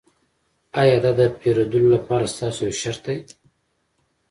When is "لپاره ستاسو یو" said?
1.95-2.79